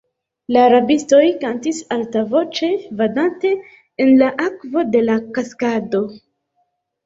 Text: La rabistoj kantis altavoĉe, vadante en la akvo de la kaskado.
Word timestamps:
La 0.55 0.61
rabistoj 0.73 1.19
kantis 1.43 1.81
altavoĉe, 1.97 2.71
vadante 3.03 3.53
en 4.07 4.13
la 4.25 4.33
akvo 4.49 4.89
de 4.97 5.07
la 5.07 5.21
kaskado. 5.41 6.07